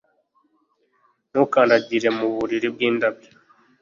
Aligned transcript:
Ntukandagire 1.29 2.09
mu 2.17 2.25
buriri 2.35 2.67
bwindabyo 2.73 3.29